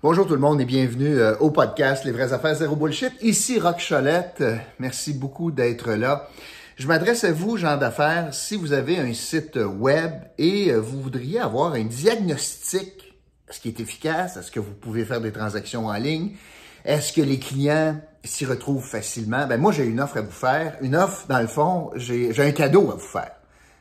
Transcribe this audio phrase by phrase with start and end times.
[0.00, 3.12] Bonjour tout le monde et bienvenue euh, au podcast Les vraies affaires zéro bullshit.
[3.20, 4.36] Ici Rock Cholette.
[4.42, 6.28] Euh, Merci beaucoup d'être là.
[6.76, 11.02] Je m'adresse à vous, gens d'affaires, si vous avez un site web et euh, vous
[11.02, 13.12] voudriez avoir un diagnostic,
[13.50, 14.36] est-ce qu'il est efficace?
[14.36, 16.36] Est-ce que vous pouvez faire des transactions en ligne?
[16.84, 19.48] Est-ce que les clients s'y retrouvent facilement?
[19.48, 20.76] Ben moi, j'ai une offre à vous faire.
[20.80, 23.32] Une offre, dans le fond, j'ai j'ai un cadeau à vous faire.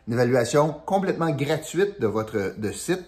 [0.07, 3.05] Une évaluation complètement gratuite de votre de site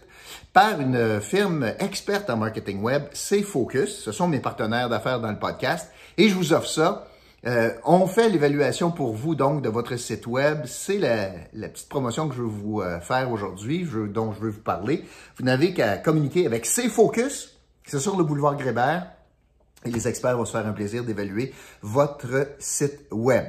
[0.54, 4.00] par une firme experte en marketing web, c'est Focus.
[4.00, 7.08] Ce sont mes partenaires d'affaires dans le podcast et je vous offre ça.
[7.45, 10.63] Euh, on fait l'évaluation pour vous donc de votre site web.
[10.66, 14.49] C'est la, la petite promotion que je veux vous euh, faire aujourd'hui, dont je veux
[14.49, 15.05] vous parler.
[15.38, 17.57] Vous n'avez qu'à communiquer avec C'est Focus.
[17.85, 19.07] C'est sur le boulevard Grébert.
[19.85, 23.46] Et les experts vont se faire un plaisir d'évaluer votre site web.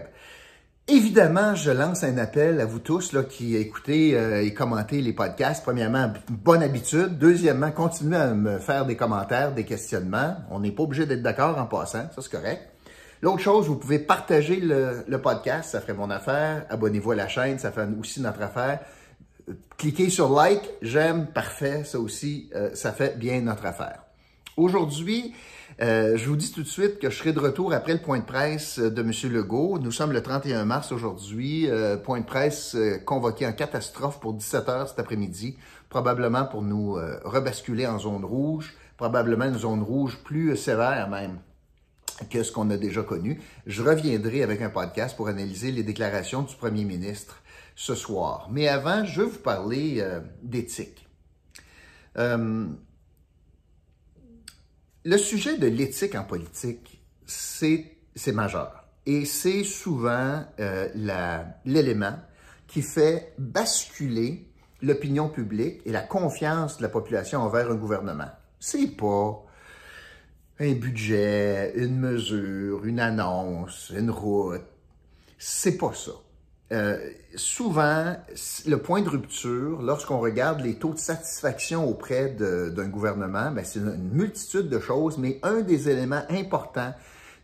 [0.93, 5.13] Évidemment, je lance un appel à vous tous là, qui écoutez euh, et commentez les
[5.13, 5.63] podcasts.
[5.63, 7.17] Premièrement, bonne habitude.
[7.17, 10.35] Deuxièmement, continuez à me faire des commentaires, des questionnements.
[10.51, 12.63] On n'est pas obligé d'être d'accord en passant, ça c'est correct.
[13.23, 16.67] L'autre chose, vous pouvez partager le, podcast, ça ferait mon affaire.
[16.71, 18.81] Abonnez-vous à la chaîne, ça fait aussi notre affaire.
[19.77, 24.03] Cliquez sur like, j'aime, parfait, ça aussi, euh, ça fait bien notre affaire.
[24.57, 25.35] Aujourd'hui,
[25.83, 28.19] euh, je vous dis tout de suite que je serai de retour après le point
[28.19, 29.13] de presse de M.
[29.33, 29.79] Legault.
[29.79, 31.69] Nous sommes le 31 mars aujourd'hui.
[31.69, 35.57] Euh, point de presse euh, convoqué en catastrophe pour 17 heures cet après-midi,
[35.89, 41.39] probablement pour nous euh, rebasculer en zone rouge, probablement une zone rouge plus sévère même
[42.29, 43.41] que ce qu'on a déjà connu.
[43.67, 47.43] Je reviendrai avec un podcast pour analyser les déclarations du premier ministre
[47.75, 48.49] ce soir.
[48.51, 51.07] Mais avant, je veux vous parler euh, d'éthique.
[52.19, 52.67] Euh,
[55.05, 58.85] le sujet de l'éthique en politique, c'est majeur.
[59.07, 62.19] Et c'est souvent euh, l'élément
[62.67, 64.47] qui fait basculer
[64.83, 68.31] l'opinion publique et la confiance de la population envers un gouvernement.
[68.59, 69.43] C'est pas
[70.59, 74.61] un budget, une mesure, une annonce, une route.
[75.39, 76.13] C'est pas ça.
[76.73, 78.17] Euh, souvent,
[78.67, 83.81] le point de rupture, lorsqu'on regarde les taux de satisfaction auprès d'un gouvernement, ben, c'est
[83.81, 86.95] une, multitude de choses, mais un des éléments importants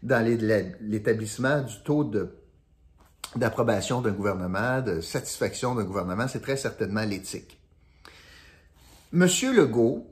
[0.03, 2.09] dans l'établissement du taux
[3.35, 7.59] d'approbation d'un gouvernement, de satisfaction d'un gouvernement, c'est très certainement l'éthique.
[9.11, 10.07] Monsieur Legault,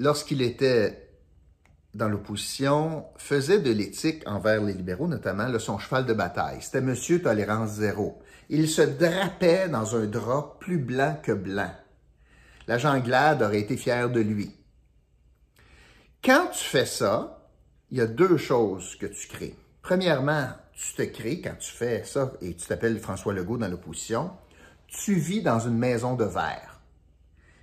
[0.00, 1.07] lorsqu'il était
[1.98, 6.62] dans l'opposition, faisait de l'éthique envers les libéraux, notamment, là, son cheval de bataille.
[6.62, 8.22] C'était Monsieur Tolérance Zéro.
[8.48, 11.72] Il se drapait dans un drap plus blanc que blanc.
[12.68, 14.54] L'agent Glad aurait été fier de lui.
[16.24, 17.50] Quand tu fais ça,
[17.90, 19.56] il y a deux choses que tu crées.
[19.82, 24.30] Premièrement, tu te crées, quand tu fais ça, et tu t'appelles François Legault dans l'opposition,
[24.86, 26.78] tu vis dans une maison de verre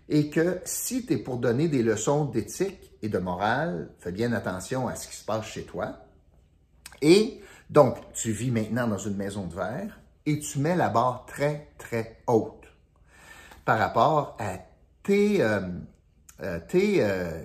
[0.10, 4.88] et que si tu es pour donner des leçons d'éthique de morale, fais bien attention
[4.88, 5.98] à ce qui se passe chez toi.
[7.02, 11.26] Et donc, tu vis maintenant dans une maison de verre et tu mets la barre
[11.26, 12.66] très, très haute
[13.64, 14.60] par rapport à
[15.04, 15.62] tes, euh,
[16.42, 17.44] euh, euh,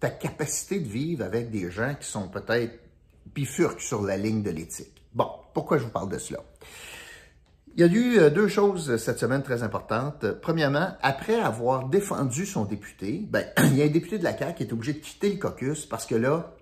[0.00, 2.78] ta capacité de vivre avec des gens qui sont peut-être
[3.26, 5.02] bifurquent sur la ligne de l'éthique.
[5.12, 6.40] Bon, pourquoi je vous parle de cela?
[7.78, 10.24] Il y a eu euh, deux choses cette semaine très importantes.
[10.24, 14.36] Euh, Premièrement, après avoir défendu son député, ben, il y a un député de la
[14.36, 16.56] CAQ qui est obligé de quitter le caucus parce que là,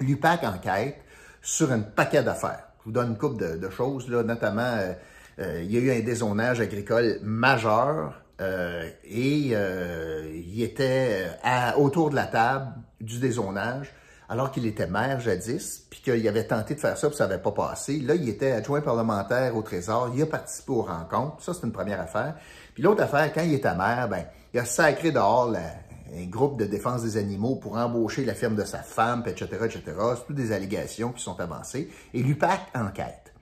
[0.00, 0.96] l'UPAC enquête
[1.40, 2.64] sur un paquet d'affaires.
[2.80, 4.92] Je vous donne une couple de, choses, là, notamment, euh,
[5.38, 11.28] euh, il y a eu un dézonage agricole majeur euh, et euh, il était
[11.76, 13.94] autour de la table du dézonage
[14.28, 17.42] alors qu'il était maire jadis, puis qu'il avait tenté de faire ça, puis ça n'avait
[17.42, 17.98] pas passé.
[18.00, 21.72] Là, il était adjoint parlementaire au Trésor, il a participé aux rencontres, ça c'est une
[21.72, 22.34] première affaire.
[22.74, 26.64] Puis l'autre affaire, quand il était maire, ben, il a sacré dehors un groupe de
[26.64, 29.82] défense des animaux pour embaucher la firme de sa femme, etc., etc.
[30.16, 31.90] C'est toutes des allégations qui sont avancées.
[32.12, 33.32] Et l'UPAC enquête.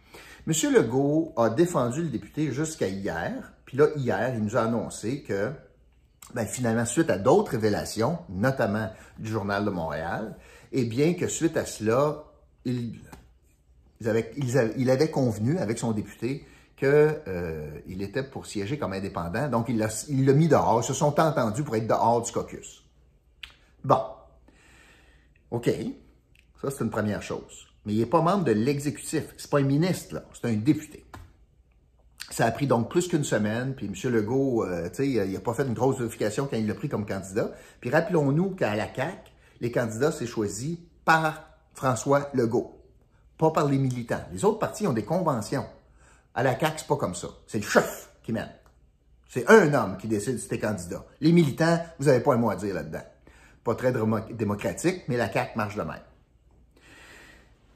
[0.47, 0.55] M.
[0.73, 5.53] Legault a défendu le député jusqu'à hier, puis là, hier, il nous a annoncé que
[6.35, 10.37] ben, finalement, suite à d'autres révélations, notamment du Journal de Montréal,
[10.73, 12.25] et bien que suite à cela,
[12.65, 13.01] il,
[14.09, 16.47] avait convenu avec son député
[16.77, 20.81] qu'il était pour siéger comme indépendant, donc il l'a il l'a mis dehors.
[20.83, 22.83] Ils se sont entendus pour être dehors du caucus.
[23.85, 24.01] Bon.
[25.51, 25.71] OK.
[26.61, 27.69] Ça, c'est une première chose.
[27.85, 29.35] Mais il n'est pas membre de l'exécutif.
[29.37, 30.25] C'est pas un ministre, là.
[30.33, 31.05] C'est un député.
[32.31, 34.13] Ça a pris donc plus qu'une semaine, puis M.
[34.13, 36.89] Legault, euh, tu sais, il n'a pas fait une grosse vérification quand il l'a pris
[36.89, 37.53] comme candidat.
[37.81, 39.32] Puis rappelons-nous qu'à la CAQ,
[39.63, 42.83] les candidats, c'est choisi par François Legault,
[43.39, 44.23] pas par les militants.
[44.33, 45.65] Les autres partis ont des conventions.
[46.35, 47.29] À la CAQ, c'est pas comme ça.
[47.47, 48.51] C'est le chef qui mène.
[49.29, 51.07] C'est un homme qui décide si t'es candidat.
[51.21, 53.05] Les militants, vous n'avez pas un mot à dire là-dedans.
[53.63, 53.93] pas très
[54.33, 56.03] démocratique, mais la CAQ marche de même.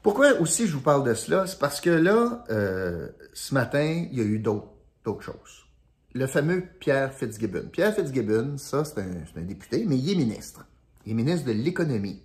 [0.03, 1.47] Pourquoi aussi je vous parle de cela?
[1.47, 5.65] C'est parce que là, euh, ce matin, il y a eu d'autres choses.
[6.13, 7.69] Le fameux Pierre Fitzgibbon.
[7.71, 10.65] Pierre Fitzgibbon, ça, c'est un, un, député, mais il est ministre.
[11.07, 12.21] Il est ministre de l'économie.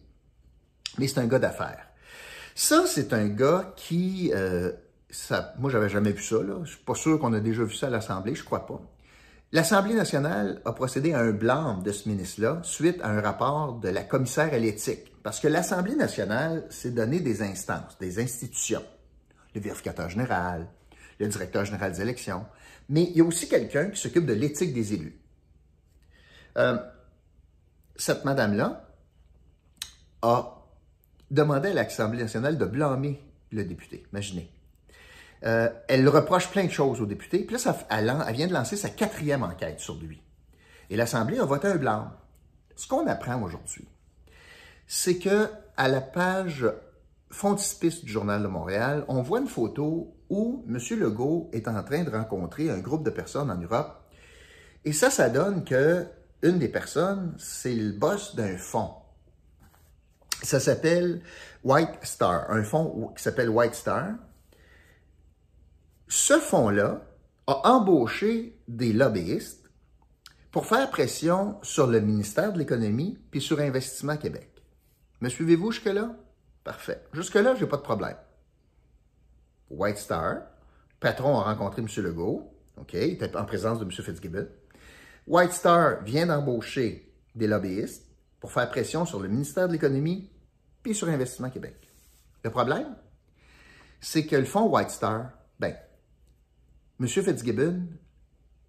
[0.99, 1.87] Mais c'est un gars d'affaires.
[2.57, 4.33] Ça, c'est un gars qui...
[4.35, 4.73] Euh,
[5.09, 6.43] ça, moi, j'avais jamais vu ça.
[6.43, 6.57] Là.
[6.65, 8.83] Je suis pas sûr qu'on a déjà vu ça à l'Assemblée, je crois pas.
[9.53, 13.89] L'Assemblée nationale a procédé à un blâme de ce ministre-là suite à un rapport de
[13.89, 15.13] la commissaire à l'éthique.
[15.23, 18.83] Parce que l'Assemblée nationale s'est donné des instances, des institutions.
[19.55, 20.67] Le vérificateur général,
[21.21, 22.45] le directeur général des élections.
[22.89, 25.21] Mais il y a aussi quelqu'un qui s'occupe de l'éthique des élus.
[26.59, 26.79] Euh,
[28.03, 28.85] cette madame-là
[30.23, 30.59] a
[31.31, 34.05] demandé à l'Assemblée nationale de blâmer le député.
[34.13, 34.51] Imaginez.
[35.45, 37.45] Euh, elle reproche plein de choses au député.
[37.45, 40.21] Puis là, elle, vient de lancer sa quatrième enquête sur lui.
[40.91, 42.11] Et l'Assemblée a voté un blanc.
[42.75, 43.87] Ce qu'on apprend aujourd'hui,
[44.89, 46.67] c'est que à la page
[47.31, 50.79] frontispice du Journal de Montréal, on voit une photo où M.
[50.99, 54.11] Legault est en train de rencontrer un groupe de personnes en Europe.
[54.85, 56.07] Et ça, ça donne que
[56.43, 58.95] une des personnes, c'est le boss d'un fonds.
[60.43, 61.23] Ça s'appelle
[61.63, 64.15] White Star, un fonds qui s'appelle White Star.
[66.09, 67.03] Ce fonds-là
[67.47, 69.71] a embauché des lobbyistes
[70.51, 74.51] pour faire pression sur le ministère de l'Économie puis sur Investissement Québec.
[75.21, 76.17] Me suivez-vous jusque-là?
[76.65, 77.03] Parfait.
[77.13, 78.17] Jusque-là, j'ai pas de problème.
[79.71, 80.43] White Star,
[81.01, 81.89] patron a rencontré M.
[82.05, 83.91] Legault, OK, il était en présence de M.
[83.91, 84.47] Fitzgibbon.
[85.27, 88.07] White Star vient d'embaucher des lobbyistes
[88.41, 90.31] pour faire pression sur le ministère de l'Économie
[90.83, 91.77] puis sur Investissement Québec.
[92.43, 92.97] Le problème,
[94.01, 95.31] c'est que le fonds White Star,
[95.61, 95.77] ben,
[97.01, 97.07] M.
[97.07, 97.87] Fitzgibbon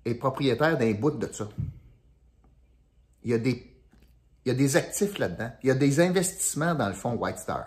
[0.05, 1.49] est propriétaire d'un bout de ça.
[3.23, 3.37] Il y a
[4.53, 5.51] des, actifs là-dedans.
[5.63, 7.65] Il y a des investissements dans le fonds White Star.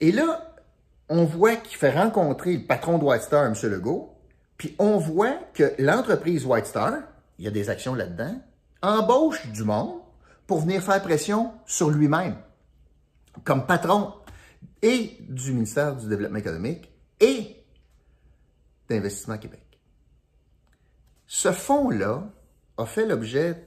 [0.00, 0.54] Et là,
[1.08, 3.54] on voit qu'il fait rencontrer le patron de White Star, M.
[3.70, 4.17] Legault,
[4.58, 6.98] puis on voit que l'entreprise White Star,
[7.38, 8.40] il y a des actions là-dedans,
[8.82, 10.00] embauche du monde
[10.46, 12.36] pour venir faire pression sur lui-même,
[13.44, 14.12] comme patron
[14.82, 17.56] et du ministère du Développement économique et
[18.88, 19.62] d'Investissement Québec.
[21.26, 22.24] Ce fonds-là
[22.78, 23.64] a fait l'objet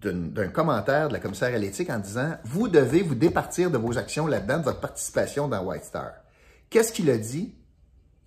[0.00, 3.98] d'un commentaire de la commissaire à l'éthique en disant «Vous devez vous départir de vos
[3.98, 6.12] actions là-dedans, de votre participation dans White Star.»
[6.70, 7.54] Qu'est-ce qu'il a dit?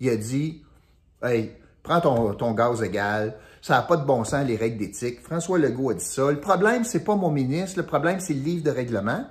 [0.00, 0.64] Il a dit
[1.22, 5.20] «Hey, prends ton, ton gaz égal, ça n'a pas de bon sens les règles d'éthique.»
[5.22, 6.30] François Legault a dit ça.
[6.30, 9.24] Le problème, c'est pas mon ministre, le problème, c'est le livre de règlement.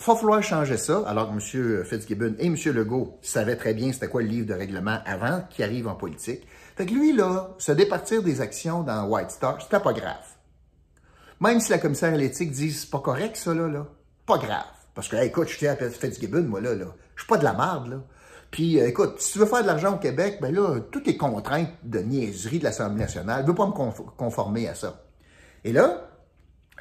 [0.00, 1.84] Il va falloir changer ça, alors que M.
[1.84, 2.54] Fitzgibbon et M.
[2.66, 6.46] Legault savaient très bien c'était quoi le livre de règlement avant qu'il arrive en politique.
[6.76, 10.24] Fait que lui, là, se départir des actions dans White Star, c'était pas grave.
[11.40, 13.86] Même si la commissaire à l'éthique dit c'est pas correct, ça, là, là,
[14.26, 14.66] pas grave.
[14.94, 16.86] Parce que, écoute, je suis à Fitzgibbon, moi, là, là.
[17.16, 17.96] Je suis pas de la merde, là.
[18.50, 21.16] Puis, euh, écoute, si tu veux faire de l'argent au Québec, ben là, toutes les
[21.16, 23.72] contraintes de niaiserie de l'Assemblée nationale, je veux pas me
[24.16, 25.04] conformer à ça.
[25.64, 26.08] Et là,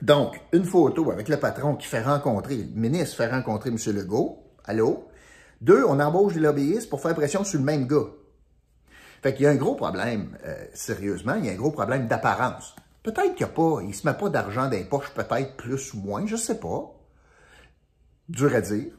[0.02, 3.78] donc, une photo avec le patron qui fait rencontrer, le ministre fait rencontrer M.
[3.88, 4.44] Legault.
[4.66, 5.08] Allô?
[5.62, 8.06] Deux, on embauche des lobbyistes pour faire pression sur le même gars.
[9.24, 12.08] Fait qu'il y a un gros problème, euh, sérieusement, il y a un gros problème
[12.08, 12.76] d'apparence.
[13.02, 15.94] Peut-être qu'il n'y a pas, il se met pas d'argent dans les poches, peut-être plus
[15.94, 16.94] ou moins, je sais pas.
[18.30, 18.94] Dur à dire.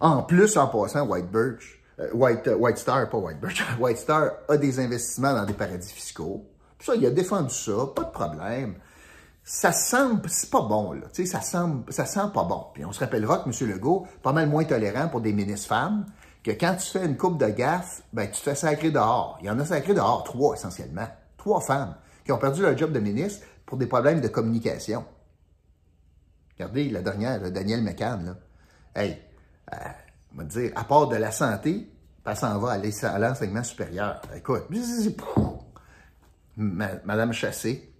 [0.00, 3.98] En plus, en passant, White Birch, euh, White, euh, White Star, pas White Birch, White
[3.98, 6.46] Star a des investissements dans des paradis fiscaux.
[6.80, 8.76] Ça, il a défendu ça, pas de problème
[9.48, 11.06] ça semble, c'est pas bon, là.
[11.12, 12.66] Tu sais, ça semble, sent pas bon.
[12.74, 13.70] Puis on se rappellera que M.
[13.70, 16.04] Legault, pas mal moins tolérant pour des ministres femmes,
[16.42, 19.38] que quand tu fais une coupe de gaffe, ben, tu te fais sacrer dehors.
[19.40, 21.06] Il y en a sacré dehors, trois essentiellement.
[21.36, 25.04] Trois femmes qui ont perdu leur job de ministre pour des problèmes de communication.
[26.58, 28.36] Regardez la dernière, Daniel McCann, là.
[29.00, 29.16] Hey,
[29.72, 29.76] euh,
[30.34, 31.88] on va dire, à part de la santé,
[32.24, 34.20] elle s'en va à l'enseignement supérieur.
[34.34, 34.64] Écoute,
[36.56, 37.92] Madame Chassé,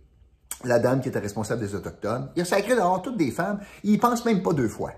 [0.65, 2.31] la dame qui était responsable des Autochtones.
[2.35, 3.61] Il a sacré dehors toutes des femmes.
[3.85, 4.93] Il y pense même pas deux fois.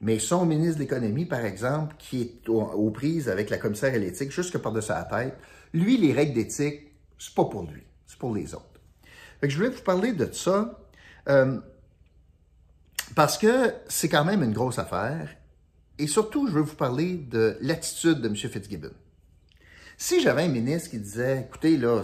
[0.00, 3.98] Mais son ministre de l'Économie, par exemple, qui est aux, prises avec la commissaire à
[3.98, 5.36] l'éthique jusque par-dessus sa tête,
[5.72, 8.66] lui, les règles d'éthique, c'est pas pour lui, c'est pour les autres.
[9.40, 10.78] Fait que je voulais vous parler de ça
[11.28, 11.58] euh,
[13.14, 15.28] parce que c'est quand même une grosse affaire.
[15.98, 18.36] Et surtout, je veux vous parler de l'attitude de M.
[18.36, 18.90] Fitzgibbon.
[19.98, 22.02] Si j'avais un ministre qui disait, écoutez, là,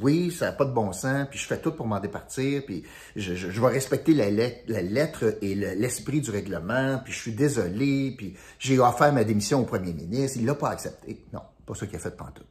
[0.00, 2.84] oui, ça n'a pas de bon sens, puis je fais tout pour m'en départir, puis
[3.14, 8.78] je, vais respecter la, lettre, et l'esprit du règlement, puis je suis désolé, puis j'ai
[8.78, 11.26] offert ma démission au premier ministre, il ne l'a pas accepté.
[11.32, 12.46] Non, pas ça qu'il a fait de pantoute.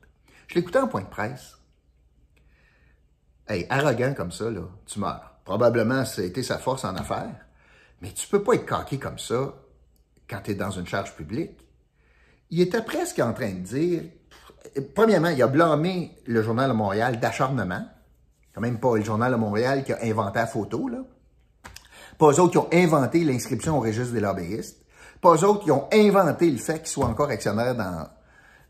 [0.47, 1.57] Je l'écoutais en point de presse.
[3.47, 5.39] Hey, arrogant comme ça, là, tu meurs.
[5.45, 7.47] probablement, ça a été sa force en affaires,
[8.01, 9.55] mais tu peux pas être caqué comme ça
[10.29, 11.57] quand tu es dans une charge publique.
[12.49, 14.03] Il était presque en train de dire,
[14.93, 17.85] premièrement, il a blâmé le Journal de Montréal d'acharnement,
[18.53, 20.99] quand même pas le Journal de Montréal qui a inventé la photo, là.
[22.17, 24.85] Pas eux autres qui ont inventé l'inscription au registre des lobbyistes.
[25.21, 28.07] Pas eux autres qui ont inventé le fait qu'ils soient encore actionnaires dans,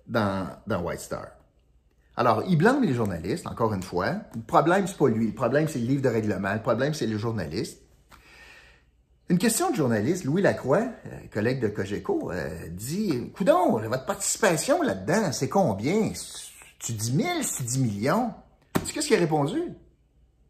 [0.08, 1.28] dans, dans White Star.
[2.18, 4.14] Alors, il blâme les journalistes, encore une fois.
[4.34, 5.28] Le problème, c'est pas lui.
[5.28, 6.54] Le problème, c'est le livre de règlement.
[6.54, 7.82] Le problème, c'est les journalistes.
[9.28, 14.84] Une question de journaliste, Louis Lacroix, euh, collègue de Cogeco, euh, dit Coudon, votre participation
[14.84, 16.12] là-dedans, c'est combien?
[16.78, 18.34] Tu dis 1000, c'est 10 millions.
[18.94, 19.60] Qu'est-ce qu'il a répondu?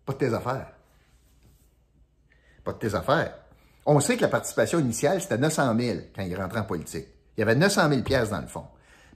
[0.06, 0.74] Pas de tes affaires.
[2.66, 3.38] Pas de tes affaires.
[3.86, 7.08] On sait que la participation initiale, c'était 900 000 quand il rentrait en politique.
[7.38, 8.66] Il y avait 900 000 pièces dans le fond.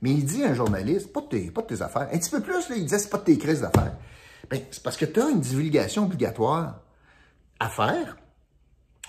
[0.01, 2.07] Mais il dit à un journaliste, pas de tes, pas de tes affaires.
[2.13, 3.97] Un petit peu plus, là, il disait, c'est pas de tes crises d'affaires.
[4.49, 6.79] Ben, c'est parce que tu as une divulgation obligatoire
[7.59, 8.15] à faire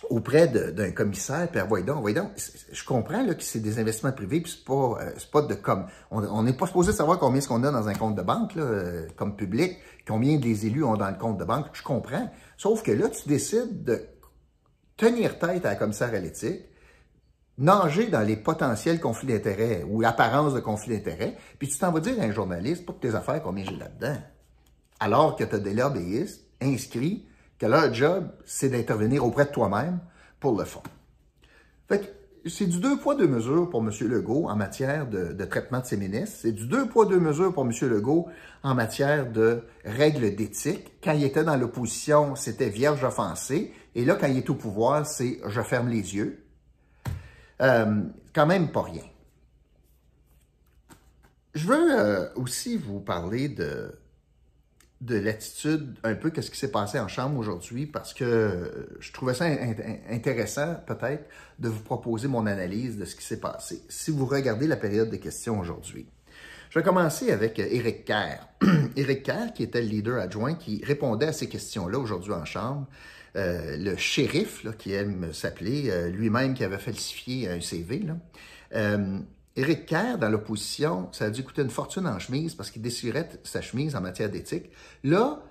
[0.09, 2.31] auprès d'un commissaire, puis voyons donc,
[2.73, 5.87] je comprends là, que c'est des investissements privés, puis c'est pas, euh, pas de comme,
[6.11, 8.63] on n'est pas supposé savoir combien est-ce qu'on a dans un compte de banque, là,
[8.63, 9.77] euh, comme public,
[10.07, 12.31] combien des élus ont dans le compte de banque, je comprends.
[12.57, 14.01] Sauf que là, tu décides de
[14.97, 16.63] tenir tête à la commissaire à l'éthique,
[17.59, 22.01] nager dans les potentiels conflits d'intérêts ou apparences de conflits d'intérêts, puis tu t'en vas
[22.01, 24.17] dire à un journaliste, pour tes affaires, combien j'ai là-dedans.
[24.99, 27.27] Alors que tu as des lobbyistes inscrits,
[27.61, 30.01] que leur job, c'est d'intervenir auprès de toi-même
[30.41, 30.83] pour le fond.
[31.89, 33.91] Fait que c'est du deux poids, deux mesures pour M.
[34.09, 36.39] Legault en matière de, traitement de ses ministres.
[36.41, 37.73] C'est du deux poids, deux mesures pour M.
[37.83, 38.29] Legault
[38.63, 40.91] en matière de règles d'éthique.
[41.05, 43.75] Quand il était dans l'opposition, c'était vierge offensée.
[43.95, 46.43] Et là, quand il est au pouvoir, c'est je ferme les yeux.
[47.61, 48.01] Euh,
[48.35, 49.05] quand même pas rien.
[51.55, 53.93] Je veux euh, aussi vous parler de,
[55.01, 59.13] de l'attitude, un peu qu'est-ce qui s'est passé en chambre aujourd'hui, parce que euh, je
[59.13, 59.47] trouvais ça
[60.11, 61.25] intéressant peut-être
[61.59, 63.83] de vous proposer mon analyse de ce qui s'est passé.
[63.89, 66.07] Si vous regardez la période des questions aujourd'hui.
[66.71, 68.47] Je vais commencer avec Éric Kerr.
[68.97, 72.87] Éric Kerr, qui était le leader adjoint, qui répondait à ces questions-là aujourd'hui en chambre.
[73.37, 78.01] Euh, le shérif, là, qui aime s'appeler, euh, lui-même qui avait falsifié un CV.
[78.01, 78.17] Là.
[78.75, 79.19] Euh,
[79.57, 83.29] Éric Kerr, dans l'opposition, ça a dû coûter une fortune en chemise parce qu'il désirait
[83.45, 84.71] sa chemise en matière d'éthique.
[85.03, 85.43] Là,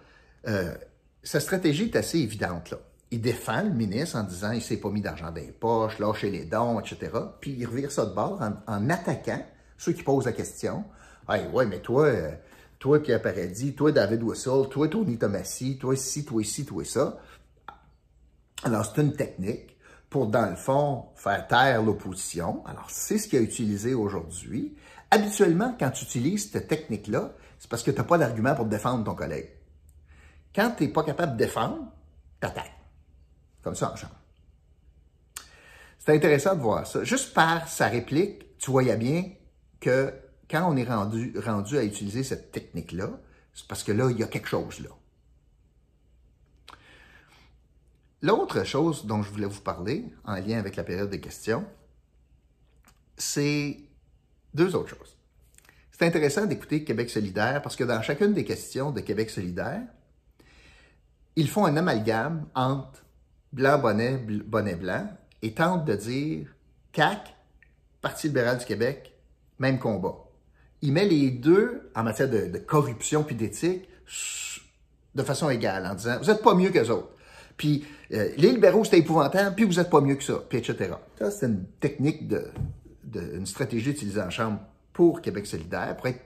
[1.24, 2.72] sa stratégie est assez évidente.
[2.72, 2.78] Là.
[3.12, 6.30] Il défend le ministre en disant il s'est pas mis d'argent dans les poches, lâché
[6.30, 7.12] les dons, etc.
[7.42, 9.44] Puis il revire ça de bord en, attaquant
[9.78, 10.84] ceux qui posent la question.
[11.28, 12.12] Hey, ouais, mais toi,
[12.78, 17.20] toi Pierre Paradis, toi David Wessel, toi Tony Tomassi, toi ici, toi ici, toi ça.
[18.64, 19.78] Alors, c'est une technique
[20.10, 22.66] pour, dans le fond, faire taire l'opposition.
[22.66, 24.76] Alors, c'est ce qu'il a utilisé aujourd'hui.
[25.12, 29.04] Habituellement, quand tu utilises cette technique-là, c'est parce que tu n'as pas d'argument pour défendre
[29.04, 29.50] ton collègue.
[30.56, 31.92] Quand tu n'es pas capable de défendre,
[32.40, 32.76] t'attaques.
[33.62, 34.16] Comme ça en chambre.
[36.00, 37.04] C'est intéressant de voir ça.
[37.04, 39.26] Juste par sa réplique, tu voyais bien
[39.80, 40.14] que
[40.50, 43.12] quand on est rendu, rendu à utiliser cette technique-là,
[43.54, 44.90] c'est parce que là, il y a quelque chose là.
[48.22, 51.66] L'autre chose dont je voulais vous parler, en lien avec la période des questions,
[53.18, 53.78] c'est
[54.54, 55.18] deux autres choses.
[55.92, 59.82] C'est intéressant d'écouter Québec solidaire parce que dans chacune des questions de Québec solidaire,
[61.36, 63.06] ils font un amalgame entre
[63.54, 65.10] blanc, bonnet, bonnet, blanc
[65.42, 66.48] et tentent de dire
[66.92, 67.36] CAC,
[68.02, 69.14] Parti libéral du Québec,
[69.60, 70.16] même combat.
[70.82, 73.90] Il met les deux en matière de, corruption puis d'éthique
[75.16, 77.12] de façon égale en disant vous n'êtes pas mieux que les autres
[77.60, 80.94] puis euh, les libéraux, c'était épouvantable, puis vous n'êtes pas mieux que ça, puis etc.
[81.20, 82.46] Ça, c'est une technique, de,
[83.14, 84.62] une stratégie utilisée en Chambre
[84.94, 86.22] pour Québec solidaire, pour être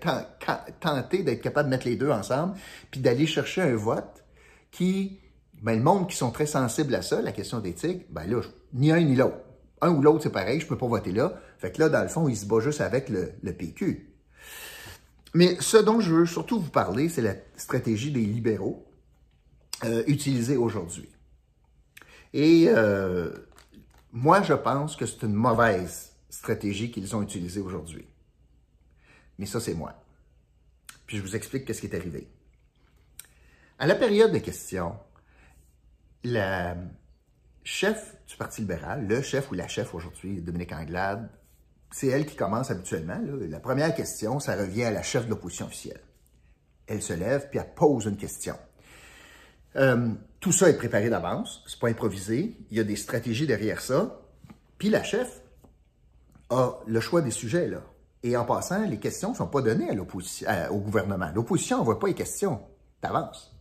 [0.80, 2.54] tenté d'être capable de mettre les deux ensemble,
[2.92, 4.24] puis d'aller chercher un vote
[4.70, 5.20] qui,
[5.64, 8.42] ben, le monde qui sont très sensibles à ça, la question d'éthique, ben là,
[8.74, 9.38] ni un ni l'autre.
[9.82, 11.34] Un ou l'autre, c'est pareil, je peux pas voter là.
[11.58, 14.08] Fait que là, dans le fond, il se bat juste avec le, le PQ.
[15.34, 18.86] Mais ce dont je veux surtout vous parler, c'est la stratégie des libéraux
[19.84, 21.10] euh, utilisée aujourd'hui.
[22.34, 23.32] Et euh,
[24.12, 28.08] moi, je pense que c'est une mauvaise stratégie qu'ils ont utilisée aujourd'hui.
[29.38, 29.94] Mais ça, c'est moi.
[31.06, 32.28] Puis je vous explique ce qui est arrivé.
[33.80, 34.96] À la période de questions,
[36.24, 36.76] la
[37.64, 41.30] chef du Parti libéral, le chef ou la chef aujourd'hui, Dominique Anglade,
[41.92, 43.22] c'est elle qui commence habituellement.
[43.50, 46.02] La première question, ça revient à la chef de l'opposition officielle.
[46.88, 48.58] Elle se lève puis elle pose une question.
[49.76, 53.82] Euh, tout ça est préparé d'avance, c'est pas improvisé, il y a des stratégies derrière
[53.82, 54.20] ça.
[54.78, 55.42] Puis la chef
[56.50, 57.82] a le choix des sujets, là.
[58.24, 59.90] Et en passant, les questions ne sont pas données
[60.70, 61.30] au gouvernement.
[61.36, 62.62] L'opposition n'envoie pas les questions
[63.02, 63.54] d'avance.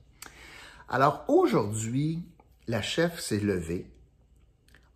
[0.88, 2.24] Alors aujourd'hui,
[2.68, 3.90] la chef s'est levée,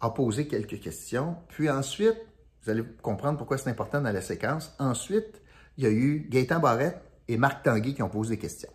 [0.00, 2.16] a posé quelques questions, puis ensuite,
[2.62, 5.40] vous allez comprendre pourquoi c'est important dans la séquence, ensuite,
[5.78, 8.70] il y a eu Gaëtan Barrette et Marc Tanguay qui ont posé des questions.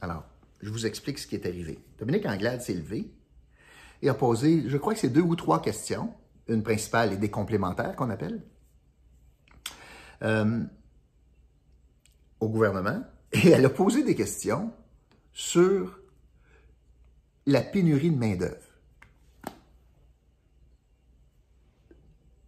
[0.00, 0.24] Alors,
[0.62, 1.78] je vous explique ce qui est arrivé.
[1.98, 3.10] Dominique Anglade s'est levé
[4.02, 6.12] et a posé, je crois que c'est deux ou trois questions,
[6.48, 8.42] une principale et des complémentaires qu'on appelle,
[10.22, 10.62] euh,
[12.40, 13.02] au gouvernement.
[13.32, 14.72] Et elle a posé des questions
[15.32, 16.00] sur
[17.46, 18.56] la pénurie de main-d'œuvre.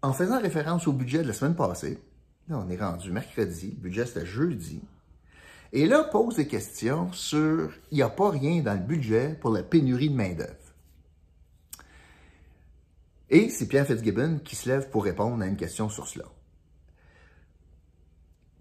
[0.03, 2.03] En faisant référence au budget de la semaine passée,
[2.49, 4.83] là, on est rendu mercredi, le budget c'était jeudi,
[5.73, 9.51] et là, pose des questions sur il n'y a pas rien dans le budget pour
[9.51, 10.57] la pénurie de main-d'œuvre.
[13.31, 16.27] Et c'est Pierre Fitzgibbon qui se lève pour répondre à une question sur cela.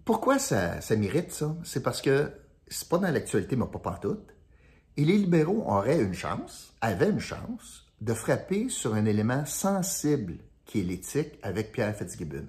[0.06, 1.54] Pourquoi ça, mérite ça?
[1.62, 2.32] C'est parce que
[2.66, 4.18] c'est pas dans l'actualité, mais pas partout.
[4.96, 10.38] Et les libéraux auraient une chance, avaient une chance, de frapper sur un élément sensible
[10.64, 12.46] qui est l'éthique avec Pierre Fitzgibbon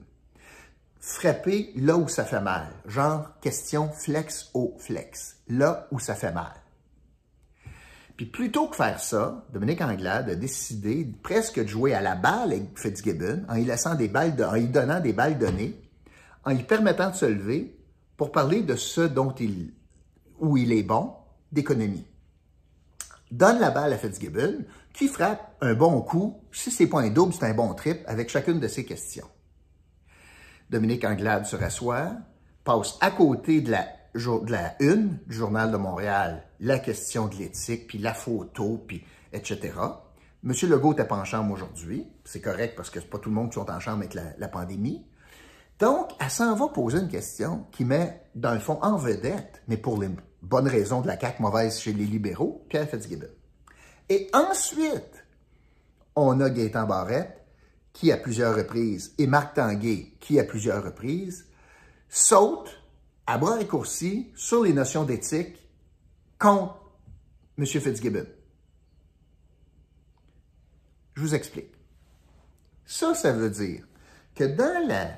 [1.05, 2.65] frapper là où ça fait mal.
[2.87, 5.35] Genre, question flex au flex.
[5.49, 6.53] Là où ça fait mal.
[8.15, 12.53] Puis plutôt que faire ça, Dominique Anglade a décidé presque de jouer à la balle
[12.53, 15.77] avec Fitzgibbon en lui laissant des balles, en lui donnant des balles données,
[16.45, 17.77] en lui permettant de se lever
[18.15, 19.73] pour parler de ce dont il,
[20.55, 21.11] il est bon,
[21.51, 22.07] d'économie.
[23.29, 27.33] Donne la balle à Fitzgibbon, qui frappe un bon coup, si c'est pas un double,
[27.33, 29.27] c'est un bon trip, avec chacune de ses questions.
[30.69, 32.11] Dominique Anglade se rassoit,
[32.63, 37.97] passe à côté de la, une du Journal de Montréal la question de l'éthique, puis
[37.97, 39.71] la photo, puis etc.
[40.43, 42.07] Monsieur Legault n'était pas en chambre aujourd'hui.
[42.25, 44.47] C'est correct parce que c'est pas tout le monde qui sont en chambre avec la,
[44.47, 45.05] pandémie.
[45.79, 49.77] Donc, elle s'en va poser une question qui met, dans le fond, en vedette, mais
[49.77, 50.09] pour les
[50.41, 53.27] bonnes raisons de la CAQ mauvaise chez les libéraux, Pierre Fitzgibbon.
[54.09, 55.25] Et ensuite,
[56.15, 57.42] on a Gaétan Barrette
[57.93, 61.47] qui à plusieurs reprises, et Marc Tanguay, qui à plusieurs reprises,
[62.09, 62.83] saute
[63.27, 65.57] à bras raccourcis sur les notions d'éthique
[66.39, 66.81] contre
[67.57, 67.65] M.
[67.65, 68.25] Fitzgibbon.
[71.13, 71.71] Je vous explique.
[72.85, 73.85] Ça, ça veut dire
[74.35, 75.15] que dans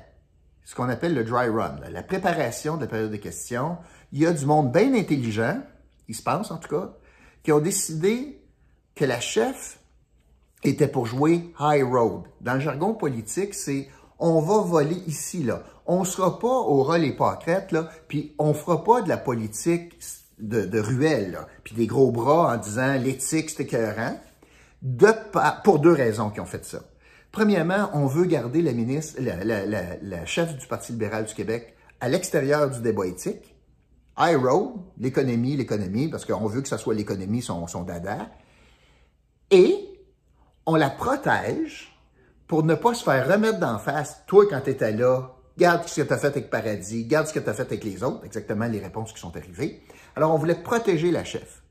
[0.64, 3.78] ce qu'on appelle le dry run, la préparation de la période de questions,
[4.12, 5.62] il y a du monde bien intelligent,
[6.08, 6.94] il se pense en tout cas,
[7.42, 8.42] qui ont décidé
[8.94, 9.78] que la chef
[10.64, 12.22] était pour jouer high road.
[12.40, 13.88] Dans le jargon politique, c'est
[14.18, 15.62] on va voler ici, là.
[15.86, 19.92] On sera pas au rôle pâquerettes, là, puis on fera pas de la politique
[20.38, 24.18] de, de ruelle, puis des gros bras en disant l'éthique, c'est écœurant,
[24.82, 25.08] de,
[25.62, 26.80] pour deux raisons qui ont fait ça.
[27.30, 29.66] Premièrement, on veut garder la ministre, la, la,
[30.00, 33.54] la, chef du Parti libéral du Québec à l'extérieur du débat éthique.
[34.18, 38.30] High road, l'économie, l'économie, parce qu'on veut que ce soit l'économie, son, son dada.
[39.50, 39.85] Et
[40.66, 41.96] on la protège
[42.46, 46.06] pour ne pas se faire remettre d'en face, toi, quand tu là, garde ce que
[46.06, 48.66] tu as fait avec Paradis, garde ce que tu as fait avec les autres, exactement
[48.66, 49.82] les réponses qui sont arrivées.
[50.14, 51.62] Alors, on voulait protéger la chef.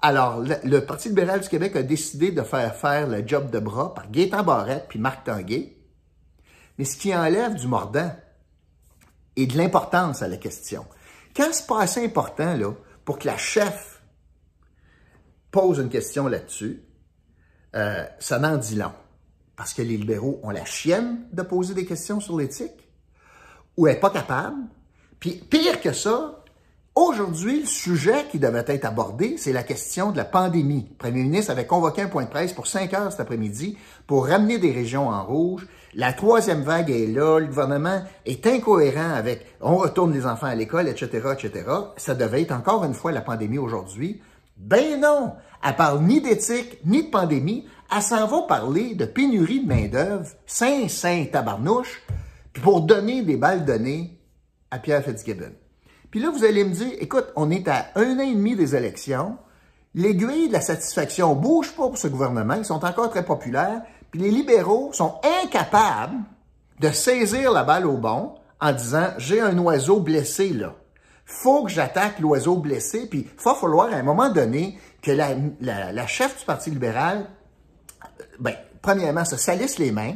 [0.00, 3.94] Alors, le, Parti libéral du Québec a décidé de faire faire le job de bras
[3.94, 5.76] par Gaétan Barrette puis Marc Tanguay,
[6.78, 8.10] mais ce qui enlève du mordant
[9.36, 10.84] et de l'importance à la question.
[11.36, 12.72] Quand c'est pas assez important, là,
[13.04, 14.02] pour que la chef
[15.50, 16.82] pose une question là-dessus,
[17.74, 18.92] euh, ça n'en dit long.
[19.56, 22.88] Parce que les libéraux ont la chienne de poser des questions sur l'éthique,
[23.76, 24.56] ou n'est pas capable.
[25.20, 26.42] Pire que ça,
[26.94, 30.88] aujourd'hui, le sujet qui devait être abordé, c'est la question de la pandémie.
[30.90, 34.26] Le premier ministre avait convoqué un point de presse pour 5 heures cet après-midi pour
[34.26, 35.66] ramener des régions en rouge.
[35.94, 40.54] La troisième vague est là, le gouvernement est incohérent avec on retourne les enfants à
[40.54, 41.66] l'école, etc., etc.
[41.96, 44.20] Ça devait être encore une fois la pandémie aujourd'hui.
[44.62, 45.34] Ben non!
[45.64, 47.66] Elle parle ni d'éthique, ni de pandémie.
[47.94, 52.02] Elle s'en va parler de pénurie de main-d'œuvre, saint saint tabarnouche,
[52.62, 54.18] pour donner des balles données
[54.70, 55.52] à Pierre Fitzgibbon.
[56.10, 58.76] Puis là, vous allez me dire, écoute, on est à un an et demi des
[58.76, 59.36] élections,
[59.94, 64.20] l'aiguille de la satisfaction bouge pas pour ce gouvernement, ils sont encore très populaires, puis
[64.20, 66.18] les libéraux sont incapables
[66.80, 70.74] de saisir la balle au bon en disant, j'ai un oiseau blessé là
[71.24, 76.06] faut que j'attaque l'oiseau blessé, puis il va falloir à un moment donné que la,
[76.06, 77.28] chef du Parti libéral,
[78.38, 80.14] ben, premièrement, se salisse les mains,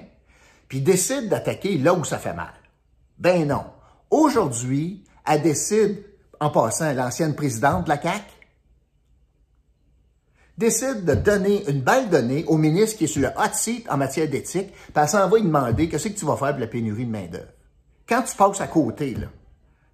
[0.68, 2.52] puis décide d'attaquer là où ça fait mal.
[3.18, 3.64] Ben non.
[4.10, 6.04] Aujourd'hui, elle décide,
[6.40, 8.24] en passant l'ancienne présidente de la CAQ,
[10.58, 13.96] décide de donner une balle donnée au ministre qui est sur le hot seat en
[13.96, 16.66] matière d'éthique, puis elle s'en va lui demander qu'est-ce que tu vas faire pour la
[16.66, 17.52] pénurie de main-d'œuvre.
[18.08, 19.26] Quand tu passes à côté, là,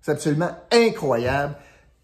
[0.03, 1.57] c'est absolument incroyable.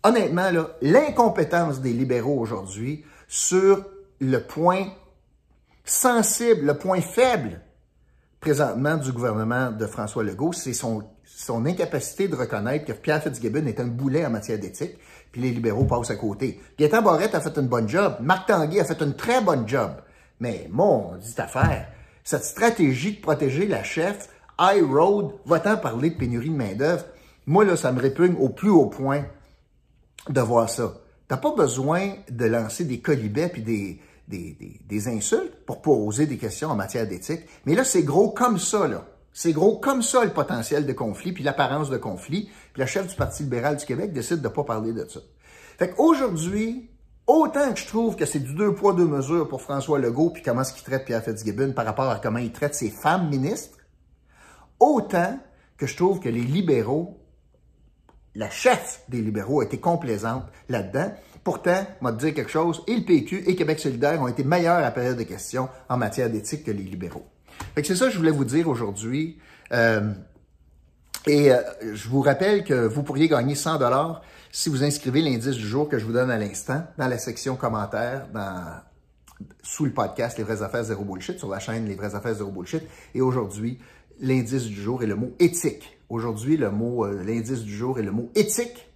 [0.04, 3.84] Honnêtement, l'incompétence des libéraux aujourd'hui sur
[4.20, 4.86] le point
[5.84, 7.60] sensible, le point faible
[8.40, 11.02] présentement du gouvernement de François Legault, c'est son,
[11.66, 14.96] incapacité de reconnaître que Pierre Fitzgibbon est un boulet en matière d'éthique,
[15.32, 16.60] puis les libéraux passent à côté.
[16.78, 19.90] Gaétan Barrette a fait une bonne job, Marc Tanguay a fait une très bonne job,
[20.40, 21.88] mais mon dit affaire,
[22.22, 24.28] cette stratégie de protéger la chef,
[24.60, 27.04] high road, va-t-en parler de pénurie de main-d'œuvre,
[27.48, 29.24] moi là, ça me répugne au plus haut point
[30.28, 30.94] de voir ça.
[31.28, 36.36] T'as pas besoin de lancer des colibets puis des, des, des, insultes pour poser des
[36.36, 37.40] questions en matière d'éthique.
[37.64, 39.06] Mais là, c'est gros comme ça, là.
[39.32, 42.50] C'est gros comme ça le potentiel de conflit, puis l'apparence de conflit.
[42.74, 45.20] Puis la chef du Parti libéral du Québec décide de pas parler de ça.
[45.78, 46.90] Fait qu'aujourd'hui,
[47.26, 50.42] autant que je trouve que c'est du deux poids, deux mesures pour François Legault, puis
[50.42, 53.78] comment est-ce qu'il traite Pierre Fitzgibbon par rapport à comment il traite ses femmes ministres,
[54.80, 55.38] autant
[55.78, 57.18] que je trouve que les libéraux,
[58.38, 61.12] la chef des libéraux a été complaisante là-dedans,
[61.48, 64.80] Pourtant, moi dire quelque chose, et le PQ et Québec solidaire ont été meilleurs à
[64.82, 67.26] la période de questions en matière d'éthique que les libéraux.
[67.74, 69.38] c'est ça que je voulais vous dire aujourd'hui.
[69.72, 70.12] Euh,
[71.26, 71.62] et euh,
[71.94, 74.20] je vous rappelle que vous pourriez gagner 100 dollars
[74.52, 77.56] si vous inscrivez l'indice du jour que je vous donne à l'instant dans la section
[77.56, 78.26] commentaires
[79.62, 82.50] sous le podcast Les vraies affaires zéro bullshit sur la chaîne Les vraies affaires zéro
[82.50, 82.82] bullshit.
[83.14, 83.78] Et aujourd'hui,
[84.20, 85.97] l'indice du jour est le mot éthique.
[86.08, 88.90] Aujourd'hui, le mot, euh, l'indice du jour est le mot éthique.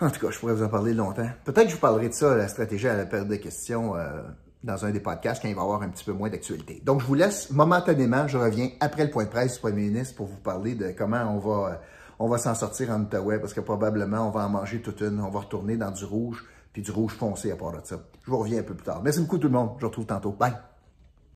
[0.00, 1.28] En tout cas, je pourrais vous en parler longtemps.
[1.44, 4.22] Peut-être que je vous parlerai de ça, la stratégie à la période de questions, euh,
[4.62, 6.82] dans un des podcasts quand il va y avoir un petit peu moins d'actualité.
[6.84, 8.26] Donc, je vous laisse momentanément.
[8.26, 11.22] Je reviens après le point de presse du premier ministre pour vous parler de comment
[11.34, 11.74] on va, euh,
[12.18, 15.20] on va s'en sortir en Outaouais parce que probablement on va en manger toute une.
[15.20, 17.98] On va retourner dans du rouge puis du rouge foncé à part de ça.
[18.22, 19.00] Je vous reviens un peu plus tard.
[19.02, 19.70] Merci beaucoup tout le monde.
[19.76, 20.32] Je vous retrouve tantôt.
[20.32, 20.75] Bye!